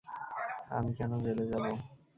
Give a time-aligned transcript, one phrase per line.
[0.69, 1.63] আমি কেন জেলে যাব?